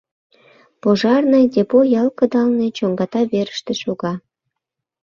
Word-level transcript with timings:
Пожарный 0.81 1.45
депо 1.53 1.79
ял 2.01 2.07
кыдалне 2.17 2.67
чоҥгата 2.77 3.21
верыште 3.31 3.73
шога. 3.81 4.13